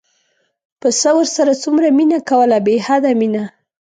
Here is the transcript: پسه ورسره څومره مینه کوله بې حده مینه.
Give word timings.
پسه 0.79 1.09
ورسره 1.17 1.53
څومره 1.63 1.87
مینه 1.97 2.19
کوله 2.29 2.57
بې 2.65 2.75
حده 2.87 3.11
مینه. 3.19 3.43